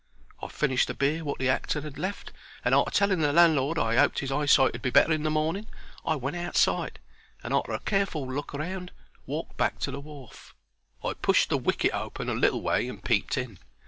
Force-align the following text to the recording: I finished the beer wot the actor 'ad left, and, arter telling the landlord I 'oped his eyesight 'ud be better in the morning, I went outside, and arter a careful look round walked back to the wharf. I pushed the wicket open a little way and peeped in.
I 0.41 0.47
finished 0.47 0.87
the 0.87 0.95
beer 0.95 1.23
wot 1.23 1.37
the 1.37 1.47
actor 1.49 1.77
'ad 1.85 1.99
left, 1.99 2.33
and, 2.65 2.73
arter 2.73 2.89
telling 2.89 3.19
the 3.19 3.31
landlord 3.31 3.77
I 3.77 3.97
'oped 3.97 4.17
his 4.17 4.31
eyesight 4.31 4.73
'ud 4.73 4.81
be 4.81 4.89
better 4.89 5.13
in 5.13 5.21
the 5.21 5.29
morning, 5.29 5.67
I 6.03 6.15
went 6.15 6.35
outside, 6.37 6.97
and 7.43 7.53
arter 7.53 7.73
a 7.73 7.79
careful 7.79 8.27
look 8.27 8.55
round 8.55 8.91
walked 9.27 9.57
back 9.57 9.77
to 9.81 9.91
the 9.91 9.99
wharf. 10.01 10.55
I 11.03 11.13
pushed 11.13 11.49
the 11.49 11.57
wicket 11.59 11.93
open 11.93 12.29
a 12.29 12.33
little 12.33 12.63
way 12.63 12.87
and 12.87 13.03
peeped 13.05 13.37
in. 13.37 13.59